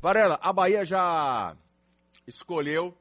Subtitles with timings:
[0.00, 1.54] Varela, a Bahia já
[2.26, 2.96] escolheu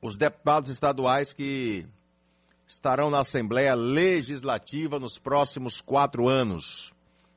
[0.00, 1.86] os deputados estaduais que
[2.66, 6.94] estarão na Assembleia Legislativa nos próximos quatro anos.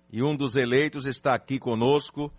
[0.10, 2.32] E um dos eleitos está aqui conosco,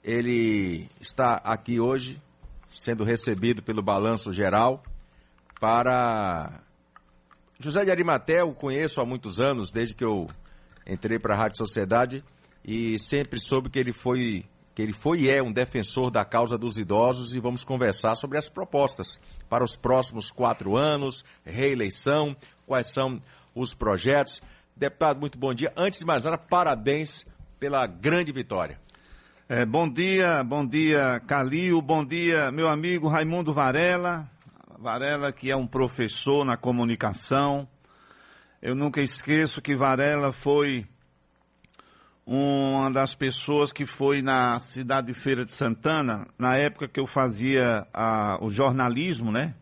[0.03, 2.21] ele está aqui hoje
[2.71, 4.83] sendo recebido pelo Balanço Geral
[5.61, 6.61] para
[7.59, 10.29] José de Arimaté, eu conheço há muitos anos, desde que eu
[10.87, 12.25] entrei para a Rádio Sociedade
[12.65, 14.47] e sempre soube que ele foi
[14.81, 18.39] que ele foi e é um defensor da causa dos idosos e vamos conversar sobre
[18.39, 22.35] as propostas para os próximos quatro anos, reeleição,
[22.67, 23.21] quais são
[23.55, 24.41] os projetos.
[24.75, 25.71] Deputado, muito bom dia.
[25.77, 27.27] Antes de mais nada, parabéns
[27.59, 28.81] pela grande vitória.
[29.47, 34.27] É, bom dia, bom dia, Calil, bom dia, meu amigo Raimundo Varela.
[34.79, 37.69] Varela, que é um professor na comunicação.
[38.63, 40.87] Eu nunca esqueço que Varela foi
[42.33, 47.07] uma das pessoas que foi na cidade de Feira de Santana, na época que eu
[47.07, 49.53] fazia a, o jornalismo, né?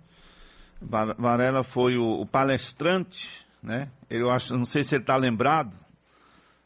[0.79, 3.27] Varela foi o, o palestrante,
[3.63, 3.89] né?
[4.11, 5.75] Eu acho, não sei se ele está lembrado,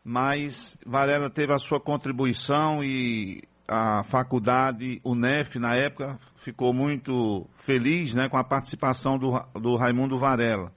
[0.05, 8.13] mas Varela teve a sua contribuição e a faculdade UNEF na época ficou muito feliz,
[8.13, 10.73] né, com a participação do, do Raimundo Varela.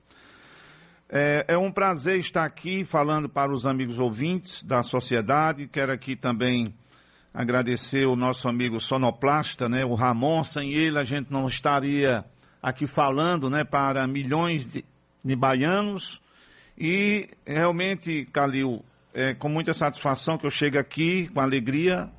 [1.17, 5.65] É, é, um prazer estar aqui falando para os amigos ouvintes da sociedade.
[5.65, 6.75] Quero aqui também
[7.33, 10.43] agradecer o nosso amigo sonoplasta, né, o Ramon.
[10.43, 12.25] Sem ele a gente não estaria
[12.61, 14.83] aqui falando, né, para milhões de,
[15.23, 16.21] de baianos.
[16.77, 22.09] E realmente, Calil, é com muita satisfação que eu chego aqui, com alegria,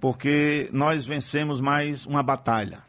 [0.00, 2.84] porque nós vencemos mais uma batalha.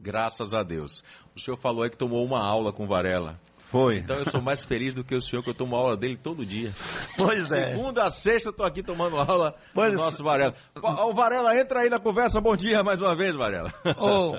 [0.00, 1.04] Graças a Deus.
[1.36, 3.38] O senhor falou aí que tomou uma aula com Varela.
[3.72, 3.96] Foi.
[3.96, 6.44] Então eu sou mais feliz do que o senhor, que eu tomo aula dele todo
[6.44, 6.74] dia.
[7.16, 7.70] Pois é.
[7.70, 10.54] Segunda a sexta eu tô aqui tomando aula pois do nosso Varela.
[10.74, 12.38] O Varela, entra aí na conversa.
[12.38, 13.72] Bom dia mais uma vez, Varela.
[13.96, 14.34] Ô,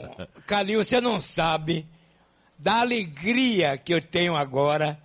[0.46, 1.88] Calil, você não sabe
[2.60, 5.00] da alegria que eu tenho agora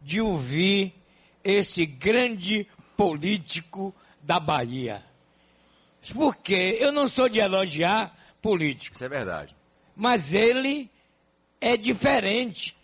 [0.00, 0.94] de ouvir
[1.44, 5.02] esse grande político da Bahia.
[6.14, 8.96] Porque eu não sou de elogiar político.
[8.96, 9.54] Isso é verdade.
[9.94, 10.90] Mas ele
[11.60, 12.74] é diferente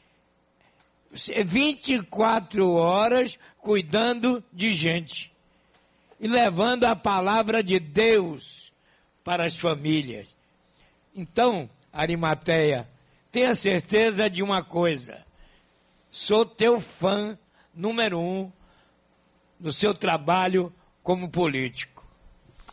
[1.13, 5.33] 24 horas cuidando de gente
[6.21, 8.73] e levando a palavra de Deus
[9.25, 10.29] para as famílias.
[11.15, 12.87] Então, Arimateia,
[13.33, 15.25] tenha certeza de uma coisa:
[16.11, 17.37] sou teu fã
[17.75, 18.51] número um
[19.59, 20.73] no seu trabalho
[21.03, 22.05] como político.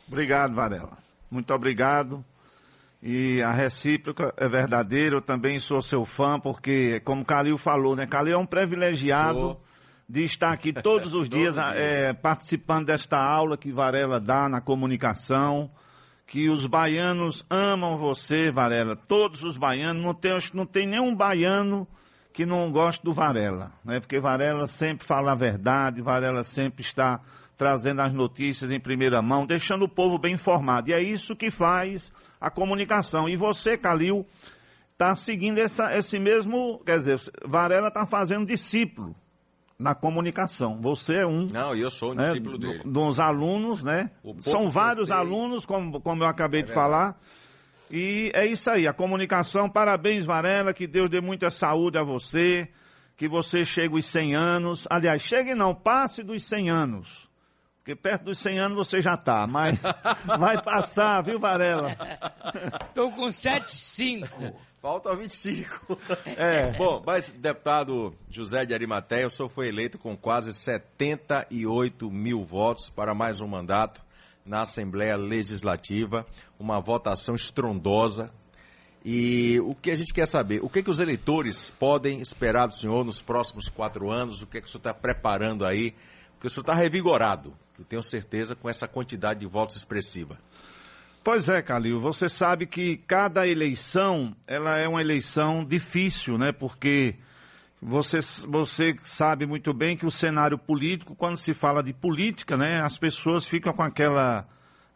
[0.07, 0.97] Obrigado, Varela.
[1.29, 2.23] Muito obrigado.
[3.09, 8.05] E a recíproca é verdadeira, eu também sou seu fã, porque, como Calil falou, né?
[8.05, 9.63] Calil é um privilegiado sou.
[10.09, 11.73] de estar aqui todos os dias dia.
[11.73, 15.71] é, participando desta aula que Varela dá na comunicação.
[16.25, 18.97] Que os baianos amam você, Varela.
[18.97, 21.87] Todos os baianos, não tem, não tem nenhum baiano
[22.33, 24.01] que não goste do Varela, né?
[24.01, 27.21] Porque Varela sempre fala a verdade, Varela sempre está
[27.57, 30.89] trazendo as notícias em primeira mão, deixando o povo bem informado.
[30.89, 33.27] E é isso que faz a comunicação.
[33.27, 34.25] E você, Calil,
[34.93, 36.79] está seguindo essa, esse mesmo.
[36.85, 39.15] Quer dizer, Varela está fazendo discípulo
[39.79, 40.79] na comunicação.
[40.81, 41.47] Você é um.
[41.47, 42.83] Não, eu sou um né, discípulo dele.
[42.85, 44.11] Dos alunos, né?
[44.39, 46.91] São vários alunos, como, como eu acabei é de verdade.
[46.91, 47.19] falar.
[47.89, 49.69] E é isso aí, a comunicação.
[49.69, 52.69] Parabéns, Varela, que Deus dê muita saúde a você,
[53.15, 54.87] que você chegue aos 100 anos.
[54.89, 57.26] Aliás, chegue não, passe dos 100 anos.
[57.87, 59.79] Porque perto dos 100 anos você já está, mas
[60.37, 61.95] vai passar, viu, Varela?
[62.85, 64.53] Estou com 7,5.
[64.81, 65.97] Falta 25.
[66.35, 66.73] É.
[66.73, 72.89] Bom, mas deputado José de Arimateia, o senhor foi eleito com quase 78 mil votos
[72.89, 74.01] para mais um mandato
[74.45, 76.25] na Assembleia Legislativa,
[76.59, 78.29] uma votação estrondosa.
[79.05, 80.61] E o que a gente quer saber?
[80.61, 84.41] O que, que os eleitores podem esperar do senhor nos próximos quatro anos?
[84.41, 85.95] O que, que o senhor está preparando aí?
[86.33, 90.37] Porque o senhor está revigorado eu tenho certeza, com essa quantidade de votos expressiva.
[91.23, 96.53] Pois é, Calil, você sabe que cada eleição, ela é uma eleição difícil, né?
[96.53, 97.15] Porque
[97.81, 102.81] você, você sabe muito bem que o cenário político, quando se fala de política, né?
[102.81, 104.47] As pessoas ficam com aquela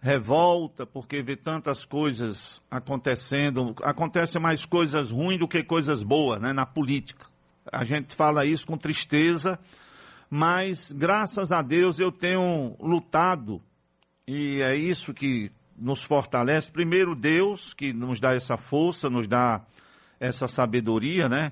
[0.01, 6.53] revolta, porque vê tantas coisas acontecendo, acontecem mais coisas ruins do que coisas boas, né?
[6.53, 7.25] Na política.
[7.71, 9.59] A gente fala isso com tristeza,
[10.33, 13.61] mas graças a Deus eu tenho lutado
[14.25, 16.71] e é isso que nos fortalece.
[16.71, 19.61] Primeiro, Deus, que nos dá essa força, nos dá
[20.21, 21.51] essa sabedoria, né?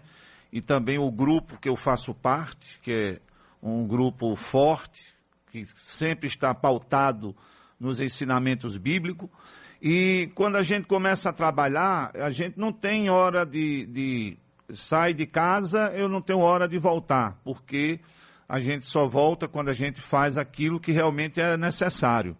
[0.49, 3.19] E também o grupo que eu faço parte, que é
[3.61, 5.13] um grupo forte,
[5.51, 7.35] que sempre está pautado
[7.77, 9.29] nos ensinamentos bíblicos.
[9.81, 14.37] E quando a gente começa a trabalhar, a gente não tem hora de, de
[14.73, 17.99] sai de casa, eu não tenho hora de voltar, porque
[18.49, 22.35] a gente só volta quando a gente faz aquilo que realmente é necessário.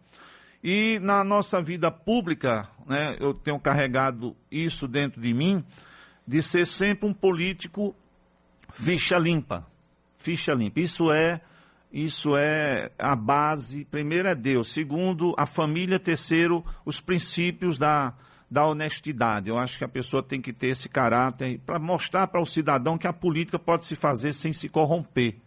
[0.63, 5.63] E na nossa vida pública, né, eu tenho carregado isso dentro de mim,
[6.27, 7.95] de ser sempre um político
[8.73, 9.67] ficha limpa.
[10.17, 10.79] Ficha limpa.
[10.79, 11.41] Isso é,
[11.93, 13.85] isso é a base.
[13.85, 14.71] Primeiro é Deus.
[14.71, 15.99] Segundo, a família.
[15.99, 18.15] Terceiro, os princípios da,
[18.49, 19.49] da honestidade.
[19.49, 22.97] Eu acho que a pessoa tem que ter esse caráter para mostrar para o cidadão
[22.97, 25.37] que a política pode se fazer sem se corromper.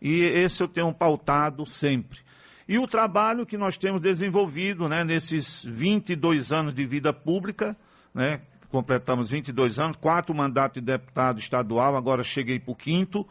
[0.00, 2.20] E esse eu tenho pautado sempre.
[2.66, 7.76] E o trabalho que nós temos desenvolvido né, nesses 22 anos de vida pública,
[8.14, 13.26] né, completamos 22 anos, quatro mandatos de deputado estadual, agora cheguei para o quinto,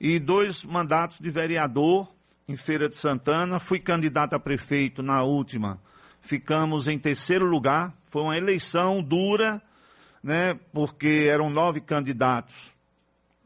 [0.00, 2.08] e dois mandatos de vereador
[2.48, 3.58] em Feira de Santana.
[3.58, 5.80] Fui candidato a prefeito na última,
[6.20, 7.92] ficamos em terceiro lugar.
[8.08, 9.60] Foi uma eleição dura,
[10.22, 12.75] né, porque eram nove candidatos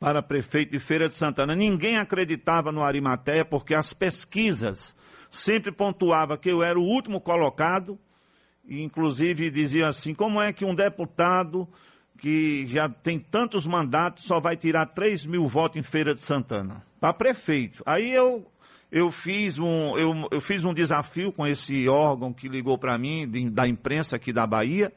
[0.01, 1.55] para prefeito de Feira de Santana.
[1.55, 4.97] Ninguém acreditava no Arimateia, porque as pesquisas
[5.29, 7.99] sempre pontuava que eu era o último colocado,
[8.65, 11.69] e inclusive dizia assim: como é que um deputado
[12.19, 16.83] que já tem tantos mandatos só vai tirar 3 mil votos em Feira de Santana?
[16.99, 17.83] Para prefeito.
[17.85, 18.51] Aí eu,
[18.91, 23.29] eu, fiz um, eu, eu fiz um desafio com esse órgão que ligou para mim,
[23.29, 24.93] de, da imprensa aqui da Bahia.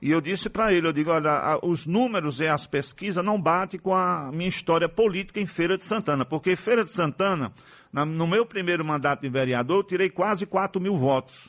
[0.00, 3.80] E eu disse para ele, eu digo, olha, os números e as pesquisas não batem
[3.80, 7.52] com a minha história política em Feira de Santana, porque Feira de Santana
[7.92, 11.48] no meu primeiro mandato de vereador, eu tirei quase 4 mil votos.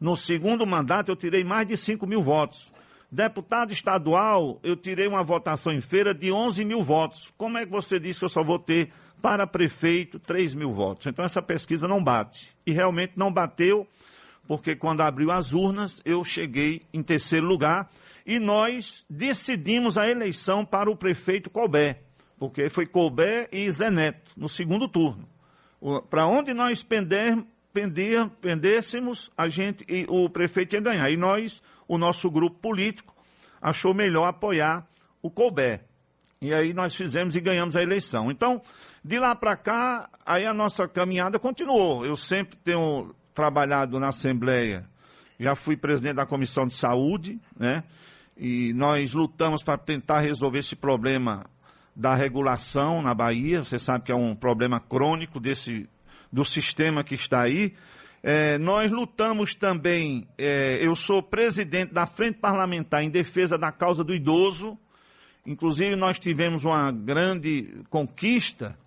[0.00, 2.72] No segundo mandato, eu tirei mais de 5 mil votos.
[3.10, 7.32] Deputado estadual, eu tirei uma votação em feira de 11 mil votos.
[7.36, 8.90] Como é que você diz que eu só vou ter
[9.20, 11.06] para prefeito 3 mil votos?
[11.06, 12.48] Então essa pesquisa não bate.
[12.66, 13.86] E realmente não bateu,
[14.46, 17.90] porque quando abriu as urnas, eu cheguei em terceiro lugar
[18.26, 21.98] e nós decidimos a eleição para o prefeito Colbert,
[22.38, 25.32] porque foi Colbert e Zeneto no segundo turno
[26.08, 31.10] para onde nós pender, pender, pendêssemos, a gente, o prefeito ia ganhar.
[31.10, 33.14] E nós, o nosso grupo político,
[33.60, 34.86] achou melhor apoiar
[35.20, 35.80] o Colbert.
[36.40, 38.30] E aí nós fizemos e ganhamos a eleição.
[38.30, 38.60] Então,
[39.04, 42.04] de lá para cá, aí a nossa caminhada continuou.
[42.04, 44.84] Eu sempre tenho trabalhado na Assembleia,
[45.38, 47.82] já fui presidente da Comissão de Saúde, né?
[48.36, 51.44] E nós lutamos para tentar resolver esse problema
[51.94, 53.62] da regulação na Bahia.
[53.62, 55.88] Você sabe que é um problema crônico desse,
[56.32, 57.74] do sistema que está aí.
[58.22, 64.04] É, nós lutamos também, é, eu sou presidente da Frente Parlamentar em defesa da causa
[64.04, 64.78] do idoso.
[65.44, 68.78] Inclusive, nós tivemos uma grande conquista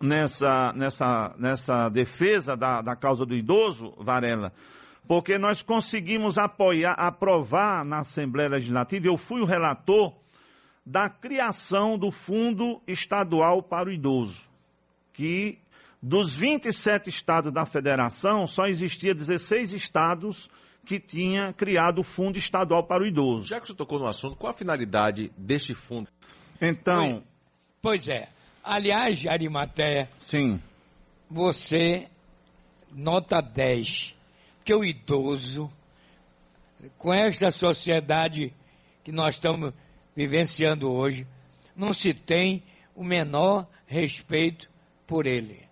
[0.00, 4.52] nessa, nessa, nessa defesa da, da causa do idoso, Varela,
[5.06, 10.12] porque nós conseguimos apoiar, aprovar na Assembleia Legislativa, eu fui o relator
[10.84, 14.40] da criação do Fundo Estadual para o Idoso,
[15.12, 15.58] que
[16.00, 20.48] dos 27 estados da federação, só existia 16 estados
[20.84, 23.48] que tinha criado o Fundo Estadual para o Idoso.
[23.48, 26.08] Já que você tocou no assunto, qual a finalidade deste fundo?
[26.60, 27.24] Então...
[27.82, 28.28] Pois é.
[28.66, 30.08] Aliás, Arimateia...
[30.26, 30.60] Sim.
[31.30, 32.08] Você,
[32.90, 34.12] nota 10,
[34.64, 35.70] que o idoso,
[36.98, 38.52] com esta sociedade
[39.04, 39.72] que nós estamos
[40.16, 41.24] vivenciando hoje,
[41.76, 42.60] não se tem
[42.96, 44.68] o menor respeito
[45.06, 45.62] por ele.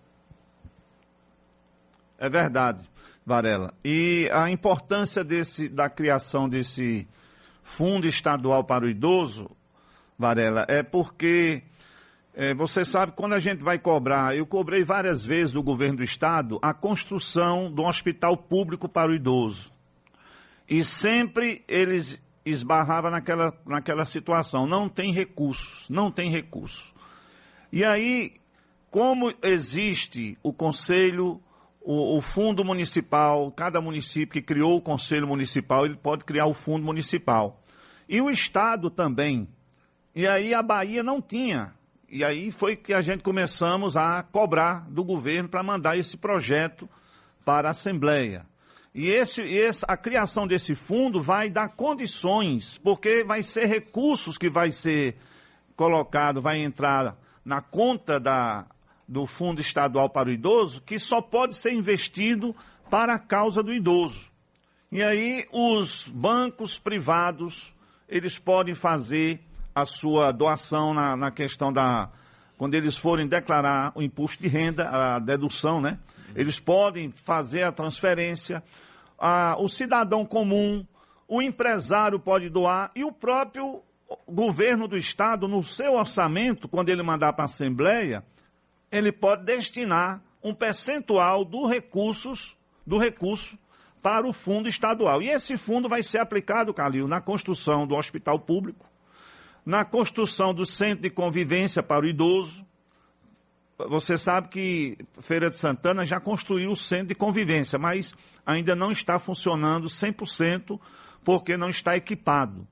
[2.17, 2.85] É verdade,
[3.27, 3.75] Varela.
[3.85, 7.09] E a importância desse, da criação desse
[7.65, 9.51] fundo estadual para o idoso,
[10.17, 11.65] Varela, é porque
[12.37, 16.03] é, você sabe, quando a gente vai cobrar, eu cobrei várias vezes do governo do
[16.03, 19.73] estado a construção de um hospital público para o idoso.
[20.69, 24.67] E sempre eles esbarrava naquela, naquela situação.
[24.67, 26.93] Não tem recursos, não tem recursos.
[27.73, 28.35] E aí,
[28.91, 31.41] como existe o conselho,
[31.81, 36.55] o, o, fundo municipal, cada município que criou o conselho municipal, ele pode criar o
[36.55, 37.63] fundo municipal.
[38.09, 39.49] E o Estado também.
[40.15, 41.73] E aí a Bahia não tinha.
[42.15, 46.89] E aí foi que a gente começamos a cobrar do governo para mandar esse projeto
[47.45, 48.47] para a Assembleia.
[48.95, 54.49] E esse, esse, a criação desse fundo vai dar condições, porque vai ser recursos que
[54.49, 55.17] vai ser
[55.75, 58.65] colocado, vai entrar na conta da,
[59.09, 62.55] do Fundo Estadual para o Idoso que só pode ser investido
[62.89, 64.31] para a causa do idoso.
[64.93, 67.75] E aí os bancos privados,
[68.09, 69.41] eles podem fazer
[69.75, 72.11] a sua doação na, na questão da...
[72.57, 75.99] Quando eles forem declarar o imposto de renda, a dedução, né?
[76.37, 78.63] Eles podem fazer a transferência.
[79.59, 80.87] O cidadão comum,
[81.27, 83.83] o empresário pode doar e o próprio
[84.29, 88.25] governo do Estado, no seu orçamento, quando ele mandar para a Assembleia,
[88.91, 93.59] ele pode destinar um percentual do recursos, do recurso
[94.03, 95.23] para o fundo estadual.
[95.23, 98.87] E esse fundo vai ser aplicado, Calil, na construção do hospital público,
[99.65, 102.65] na construção do centro de convivência para o idoso.
[103.89, 108.15] Você sabe que Feira de Santana já construiu o centro de convivência, mas
[108.47, 110.79] ainda não está funcionando 100%
[111.25, 112.67] porque não está equipado.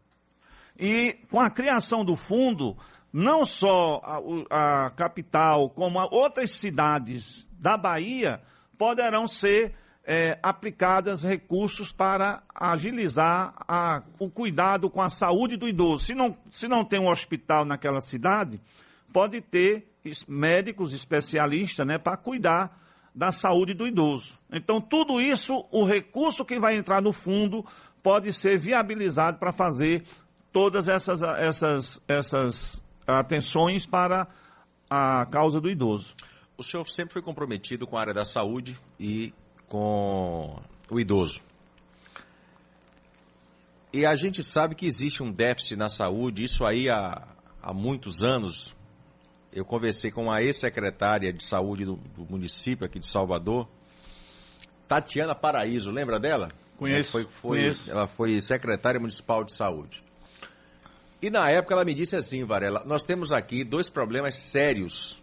[0.79, 2.77] E com a criação do fundo,
[3.13, 4.01] não só
[4.51, 8.41] a, a capital, como outras cidades da Bahia
[8.79, 16.05] poderão ser é, aplicadas recursos para agilizar a, o cuidado com a saúde do idoso.
[16.05, 18.61] Se não, se não tem um hospital naquela cidade,
[19.13, 19.89] pode ter
[20.27, 22.81] médicos especialistas né, para cuidar
[23.15, 24.39] da saúde do idoso.
[24.51, 27.65] Então, tudo isso, o recurso que vai entrar no fundo
[28.03, 30.03] pode ser viabilizado para fazer
[30.51, 34.27] todas essas, essas, essas atenções para
[34.91, 36.15] a causa do idoso.
[36.57, 39.33] O senhor sempre foi comprometido com a área da saúde e
[39.73, 40.61] com
[40.91, 41.41] o idoso.
[43.91, 47.27] E a gente sabe que existe um déficit na saúde, isso aí há,
[47.63, 48.77] há muitos anos.
[49.51, 53.67] Eu conversei com a ex-secretária de saúde do, do, município aqui de Salvador,
[54.87, 56.51] Tatiana Paraíso, lembra dela?
[56.77, 57.17] Conheço.
[57.17, 57.91] Ela foi, foi, conheço.
[57.91, 60.05] Ela foi secretária municipal de saúde.
[61.23, 65.19] E na época ela me disse assim, Varela, nós temos aqui dois problemas sérios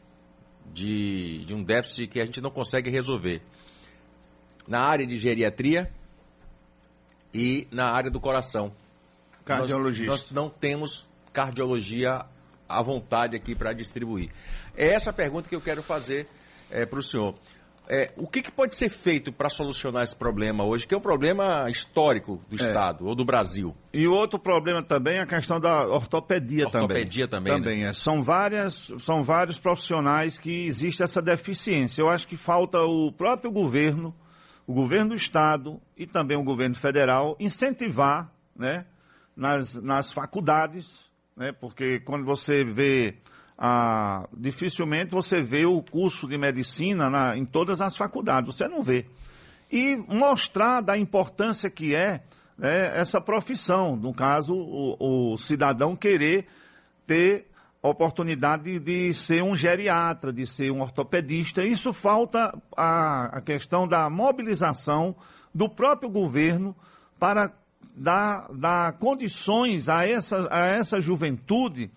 [0.73, 3.43] de, de um déficit que a gente não consegue resolver.
[4.69, 5.91] Na área de geriatria
[7.33, 8.71] e na área do coração.
[9.43, 10.11] Cardiologista.
[10.11, 12.25] Nós, nós não temos cardiologia
[12.67, 14.29] à vontade aqui para distribuir.
[14.77, 16.27] É essa pergunta que eu quero fazer
[16.69, 17.35] é, para o senhor.
[17.91, 21.01] É, o que, que, pode ser feito para solucionar esse problema hoje, que é um
[21.01, 22.61] problema histórico do é.
[22.61, 23.75] Estado ou do Brasil?
[23.91, 27.51] E outro problema também é a questão da ortopedia, ortopedia também.
[27.51, 27.89] Também, também né?
[27.89, 27.93] é.
[27.93, 32.03] São, várias, são vários profissionais que existe essa deficiência.
[32.03, 34.13] Eu acho que falta o próprio governo,
[34.69, 38.85] o governo do Estado e também o governo federal incentivar né,
[39.35, 43.15] nas, nas faculdades, né, porque quando você vê
[43.57, 48.83] ah, dificilmente você vê o curso de medicina na, em todas as faculdades, você não
[48.83, 49.07] vê.
[49.71, 52.21] E mostrar da importância que é
[52.55, 56.45] né, essa profissão, no caso, o, o, cidadão querer
[57.07, 57.47] ter
[57.81, 61.63] oportunidade de, ser um geriatra, de ser um ortopedista.
[61.63, 65.15] Isso falta a, a questão da mobilização
[65.53, 66.75] do próprio governo
[67.17, 67.51] para
[67.95, 71.89] dar, dar condições a essa, a essa juventude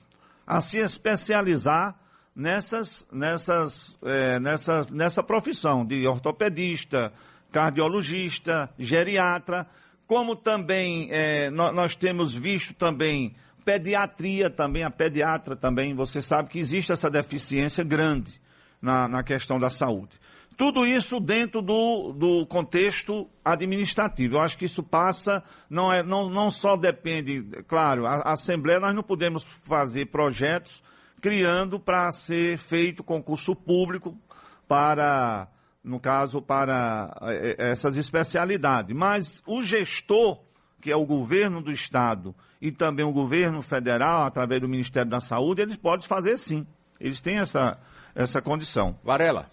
[0.47, 1.97] a se especializar
[2.35, 7.13] nessas, nessas, é, nessa, nessa profissão de ortopedista,
[7.51, 9.67] cardiologista, geriatra,
[10.07, 13.35] como também é, nós, nós temos visto também
[13.65, 18.41] pediatria também, a pediatra também, você sabe que existe essa deficiência grande
[18.81, 20.21] na, na questão da saúde.
[20.57, 24.37] Tudo isso dentro do, do contexto administrativo.
[24.37, 28.79] Eu acho que isso passa, não, é, não, não só depende, claro, a, a Assembleia
[28.79, 30.83] nós não podemos fazer projetos
[31.21, 34.17] criando para ser feito concurso público
[34.69, 35.49] para,
[35.83, 38.95] no caso, para é, é, essas especialidades.
[38.95, 40.41] Mas o gestor,
[40.81, 45.21] que é o governo do Estado e também o governo federal, através do Ministério da
[45.21, 46.67] Saúde, eles podem fazer sim.
[46.99, 47.79] Eles têm essa,
[48.15, 48.97] essa condição.
[49.05, 49.51] Varela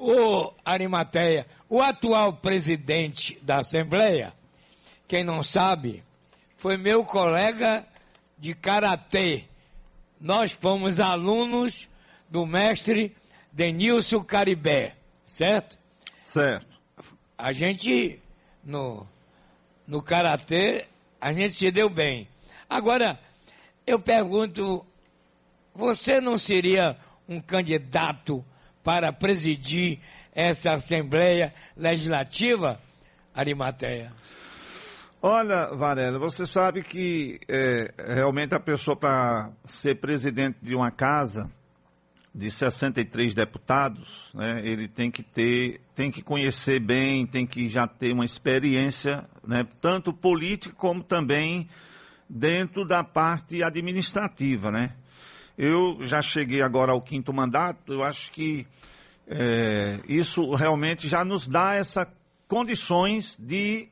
[0.00, 4.32] o Arimateia, o atual presidente da Assembleia,
[5.06, 6.02] quem não sabe,
[6.56, 7.84] foi meu colega
[8.38, 9.44] de karatê.
[10.18, 11.86] Nós fomos alunos
[12.30, 13.14] do mestre
[13.52, 14.94] Denilson Caribé,
[15.26, 15.76] certo?
[16.24, 16.66] Certo.
[17.36, 18.18] A gente
[18.64, 19.06] no
[19.86, 20.86] no karatê
[21.20, 22.28] a gente se deu bem.
[22.68, 23.18] Agora
[23.86, 24.84] eu pergunto,
[25.74, 26.96] você não seria
[27.28, 28.44] um candidato
[28.82, 29.98] para presidir
[30.32, 32.80] essa Assembleia Legislativa,
[33.34, 34.12] Arimateia?
[35.22, 41.50] Olha, Varela, você sabe que é, realmente a pessoa para ser presidente de uma casa
[42.34, 47.86] de 63 deputados, né, ele tem que ter, tem que conhecer bem, tem que já
[47.86, 51.68] ter uma experiência, né, tanto política como também
[52.28, 54.94] dentro da parte administrativa, né?
[55.58, 58.66] Eu já cheguei agora ao quinto mandato, eu acho que
[59.26, 62.06] é, isso realmente já nos dá essas
[62.48, 63.88] condições de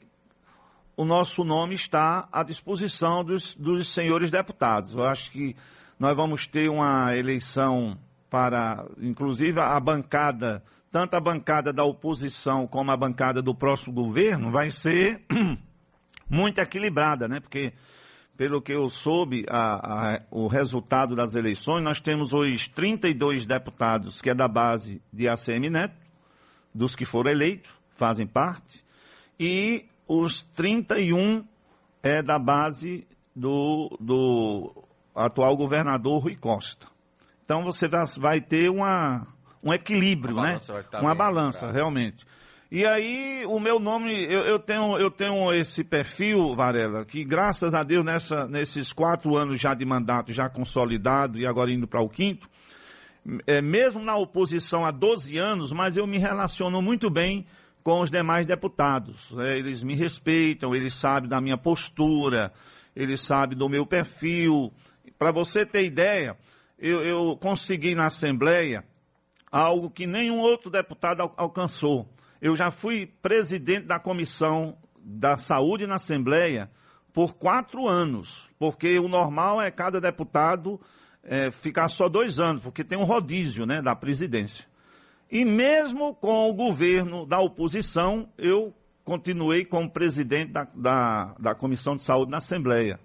[0.96, 4.94] o nosso nome estar à disposição dos, dos senhores deputados.
[4.94, 5.54] Eu acho que
[5.98, 7.96] nós vamos ter uma eleição
[8.28, 14.50] para, inclusive, a bancada, tanto a bancada da oposição como a bancada do próximo governo,
[14.50, 15.22] vai ser
[16.28, 17.40] muito equilibrada, né?
[17.40, 17.72] Porque,
[18.36, 24.22] pelo que eu soube, a, a, o resultado das eleições, nós temos hoje 32 deputados,
[24.22, 25.96] que é da base de ACM Neto,
[26.74, 28.82] dos que foram eleitos, fazem parte,
[29.38, 31.44] e os 31
[32.02, 36.86] é da base do, do atual governador Rui Costa.
[37.44, 39.26] Então você vai ter uma,
[39.62, 40.56] um equilíbrio, né?
[41.00, 42.24] Uma balança, realmente.
[42.70, 47.74] E aí, o meu nome, eu, eu, tenho, eu tenho esse perfil, Varela, que graças
[47.74, 52.02] a Deus, nessa, nesses quatro anos já de mandato, já consolidado e agora indo para
[52.02, 52.46] o quinto,
[53.46, 57.46] é, mesmo na oposição há 12 anos, mas eu me relaciono muito bem
[57.82, 59.34] com os demais deputados.
[59.38, 62.52] É, eles me respeitam, eles sabem da minha postura,
[62.94, 64.70] eles sabem do meu perfil.
[65.18, 66.36] Para você ter ideia,
[66.78, 68.84] eu, eu, consegui na Assembleia
[69.50, 72.08] algo que nenhum outro deputado al alcançou.
[72.40, 76.70] Eu já fui presidente da Comissão da Saúde na Assembleia
[77.12, 80.80] por quatro anos, porque o normal é cada deputado
[81.22, 84.66] é, ficar só dois anos, porque tem um rodízio né, da presidência.
[85.30, 88.72] E mesmo com o governo da oposição, eu
[89.04, 93.00] continuei como presidente da, da, da Comissão de Saúde na Assembleia.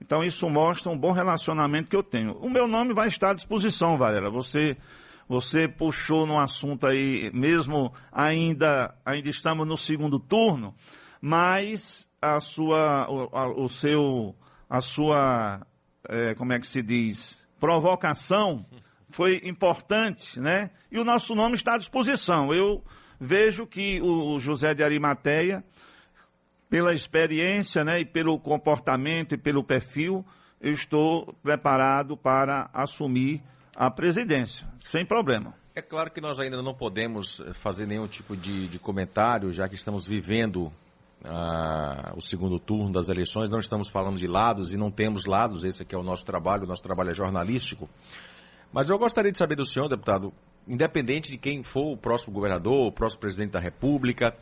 [0.00, 2.32] Então isso mostra um bom relacionamento que eu tenho.
[2.38, 4.30] O meu nome vai estar à disposição, Varela.
[4.30, 4.76] Você
[5.32, 10.74] você puxou no assunto aí, mesmo ainda ainda estamos no segundo turno,
[11.22, 14.34] mas a sua o, o seu
[14.68, 15.66] a sua
[16.06, 18.66] é, como é que se diz provocação
[19.08, 20.68] foi importante, né?
[20.90, 22.52] E o nosso nome está à disposição.
[22.52, 22.84] Eu
[23.18, 25.64] vejo que o José de Arimateia,
[26.68, 30.26] pela experiência, né, e pelo comportamento e pelo perfil,
[30.60, 33.42] eu estou preparado para assumir
[33.74, 35.54] a presidência, sem problema.
[35.74, 39.74] É claro que nós ainda não podemos fazer nenhum tipo de, de comentário, já que
[39.74, 40.70] estamos vivendo
[41.24, 45.64] ah, o segundo turno das eleições, não estamos falando de lados e não temos lados,
[45.64, 47.88] esse aqui é o nosso trabalho, o nosso trabalho é jornalístico.
[48.72, 50.32] Mas eu gostaria de saber do senhor, deputado,
[50.66, 54.34] independente de quem for o próximo governador, o próximo presidente da República,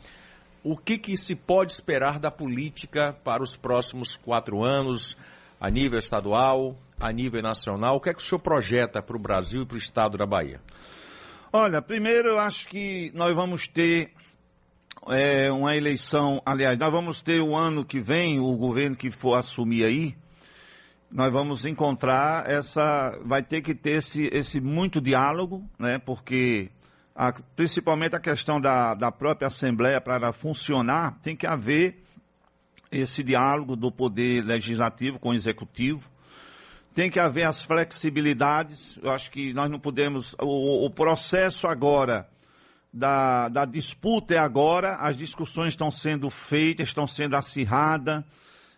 [0.63, 5.17] o que, que se pode esperar da política para os próximos quatro anos,
[5.61, 7.97] a nível estadual, a nível nacional?
[7.97, 10.25] O que é que o senhor projeta para o Brasil e para o estado da
[10.25, 10.59] Bahia?
[11.53, 14.11] Olha, primeiro eu acho que nós vamos ter
[15.07, 19.35] é, uma eleição, aliás, nós vamos ter o ano que vem, o governo que for
[19.35, 20.15] assumir aí,
[21.11, 25.99] nós vamos encontrar essa, vai ter que ter esse, esse muito diálogo, né?
[25.99, 26.71] Porque
[27.13, 32.00] a, principalmente a questão da, da própria Assembleia para funcionar, tem que haver
[32.91, 36.09] esse diálogo do poder legislativo com o executivo.
[36.93, 38.99] Tem que haver as flexibilidades.
[39.01, 40.35] Eu acho que nós não podemos.
[40.41, 42.27] O, o processo agora
[42.93, 48.25] da, da disputa é agora, as discussões estão sendo feitas, estão sendo acirradas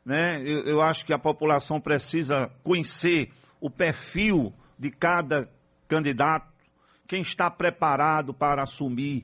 [0.05, 0.41] né?
[0.41, 5.47] Eu, eu acho que a população precisa conhecer o perfil de cada
[5.87, 6.47] candidato,
[7.07, 9.23] quem está preparado para assumir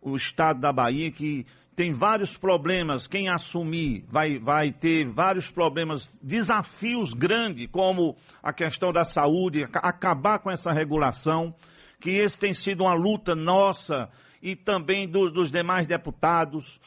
[0.00, 1.46] o estado da Bahia, que
[1.80, 8.92] tem vários problemas, quem assumir vai, vai ter vários problemas, desafios grandes, como a questão
[8.92, 11.54] da saúde, acabar com essa regulação,
[11.98, 14.10] que esse tem sido uma luta nossa
[14.42, 16.78] e também do, dos demais deputados,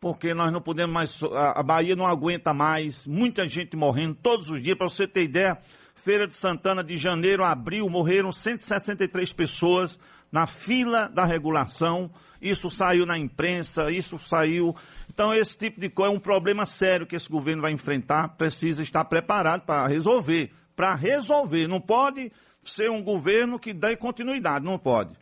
[0.00, 1.20] porque nós não podemos mais,
[1.56, 5.58] a Bahia não aguenta mais, muita gente morrendo todos os dias, para você ter ideia,
[5.96, 9.98] Feira de Santana de janeiro a abril morreram 163 pessoas
[10.30, 12.10] na fila da regulação,
[12.40, 14.74] isso saiu na imprensa, isso saiu.
[15.08, 18.82] Então esse tipo de coisa é um problema sério que esse governo vai enfrentar, precisa
[18.82, 22.30] estar preparado para resolver, para resolver, não pode
[22.62, 25.14] ser um governo que dê continuidade, não pode.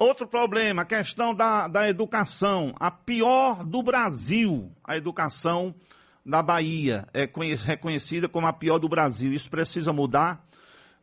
[0.00, 2.74] Outro problema, a questão da, da educação.
[2.80, 5.74] A pior do Brasil, a educação
[6.24, 7.06] da Bahia.
[7.12, 7.28] É
[7.66, 9.30] reconhecida como a pior do Brasil.
[9.30, 10.42] Isso precisa mudar.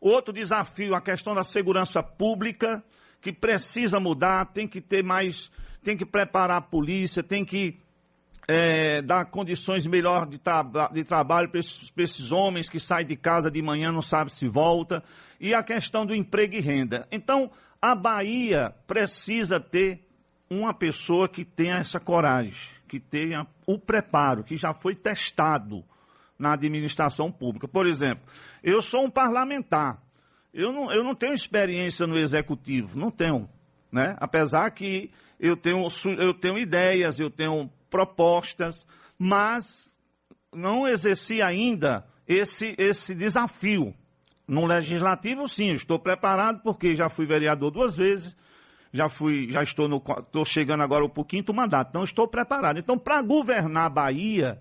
[0.01, 2.83] Outro desafio, a questão da segurança pública,
[3.27, 5.51] que precisa mudar, tem que ter mais,
[5.83, 7.77] tem que preparar a polícia, tem que
[8.47, 10.63] é, dar condições melhores de, tra
[10.93, 14.47] de trabalho para esses, esses, homens que saem de casa de manhã, não sabem se
[14.47, 15.03] volta.
[15.41, 17.05] E a questão do emprego e renda.
[17.11, 19.99] Então, a Bahia precisa ter
[20.49, 22.55] uma pessoa que tenha essa coragem,
[22.87, 25.83] que tenha o preparo, que já foi testado
[26.39, 27.67] na administração pública.
[27.67, 28.23] Por exemplo,
[28.63, 30.01] eu sou um parlamentar.
[30.57, 33.47] Eu não, eu não tenho experiência no executivo, não tenho.
[33.91, 34.15] Né?
[34.19, 38.87] Apesar que eu tenho, eu tenho ideias, eu tenho propostas,
[39.19, 39.93] mas
[40.51, 43.93] não exerci ainda esse, esse desafio.
[44.47, 48.35] No legislativo, sim, estou preparado porque já fui vereador duas vezes,
[48.91, 52.79] já fui, já estou no, estou chegando agora para o quinto mandato, então estou preparado.
[52.79, 54.59] Então, para governar a Bahia,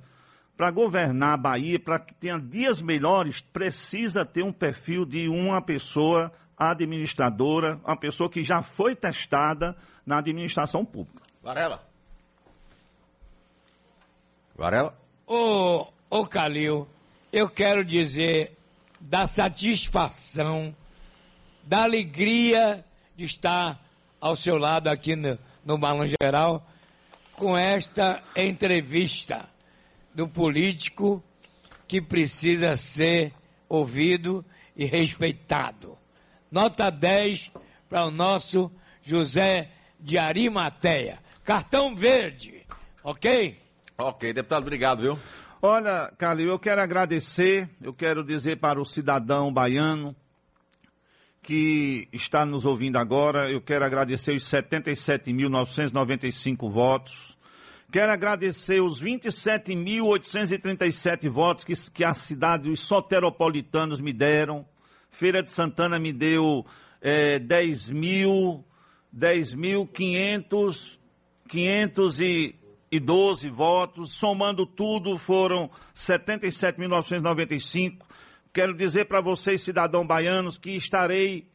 [0.56, 5.60] para governar a Bahia, para que tenha dias melhores, precisa ter um perfil de uma
[5.60, 11.20] pessoa administradora, uma pessoa que já foi testada na administração pública.
[11.42, 11.82] Varela.
[14.56, 14.96] Varela?
[15.26, 16.88] Ô, ô Calil,
[17.30, 18.56] eu quero dizer
[18.98, 20.74] da satisfação,
[21.62, 22.82] da alegria
[23.14, 23.78] de estar
[24.18, 26.66] ao seu lado aqui no, no Balão Geral
[27.34, 29.46] com esta entrevista
[30.16, 31.22] do político
[31.86, 33.32] que precisa ser
[33.68, 34.42] ouvido
[34.74, 35.98] e respeitado.
[36.50, 37.52] Nota 10
[37.86, 41.18] para o nosso José de Arimateia.
[41.44, 42.64] Cartão verde,
[43.04, 43.60] ok?
[43.98, 45.18] Ok, deputado, obrigado, viu?
[45.60, 50.16] Olha, Calil, eu quero agradecer, eu quero dizer para o cidadão baiano
[51.42, 57.35] que está nos ouvindo agora, eu quero agradecer os 77.995 votos,
[57.90, 64.64] quero agradecer os 27.837 votos que, que a cidade, os soteropolitanos me deram,
[65.10, 66.64] Feira de Santana me deu
[67.00, 68.62] é, 10 mil,
[69.16, 70.98] 10.500,
[71.48, 72.54] 500 e
[73.00, 78.04] 12 votos, somando tudo foram 77.995.
[78.52, 81.46] Quero dizer para vocês, cidadãos baianos, que estarei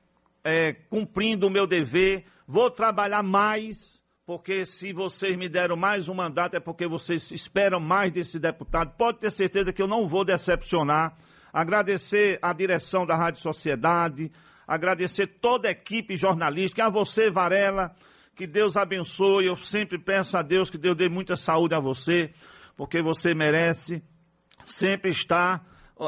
[0.44, 4.01] é, cumprindo o meu dever, vou trabalhar mais,
[4.32, 8.96] porque se vocês me deram mais um mandato é porque vocês esperam mais desse deputado.
[8.98, 11.18] Pode ter certeza que eu não vou decepcionar.
[11.52, 14.32] Agradecer a direção da Rádio Sociedade,
[14.66, 17.94] agradecer toda a equipe jornalística, a você, Varela,
[18.34, 19.48] que Deus abençoe.
[19.48, 22.34] Eu sempre peço a Deus que Deus dê muita saúde a você,
[22.78, 24.02] porque você merece
[24.64, 25.62] sempre estar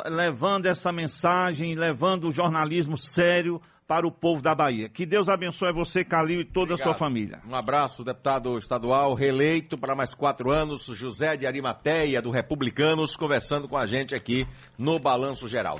[0.05, 4.89] levando essa mensagem, levando o jornalismo sério para o povo da Bahia.
[4.89, 6.82] Que Deus abençoe você, Calil, e toda Obrigado.
[6.82, 7.39] a sua família.
[7.48, 13.67] Um abraço, deputado estadual, reeleito para mais quatro anos, José de Arimateia, do Republicanos, conversando
[13.67, 15.72] com a gente aqui no Balanço Geral.